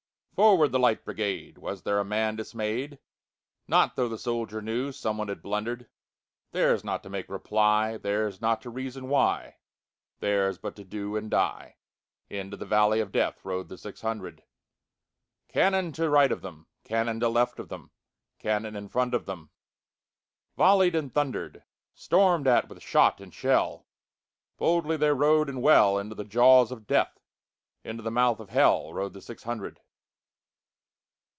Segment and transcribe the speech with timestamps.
[0.33, 2.97] "Forward, the Light Brigade!"Was there a man dismay'd?
[3.67, 8.71] Not tho' the soldier knewSome one had blunder'd:Theirs not to make reply, Theirs not to
[8.71, 9.57] reason why,
[10.19, 14.41] Theirs but to do and die:Into the valley of DeathRode the six hundred.
[15.47, 17.91] Cannon to right of them, Cannon to left of them,
[18.39, 19.27] Cannon in front of
[20.57, 23.85] themVolley'd and thunder'd; Storm'd at with shot and shell,
[24.57, 27.19] Boldly they rode and well, Into the jaws of Death,
[27.83, 29.81] Into the mouth of HellRode the six hundred.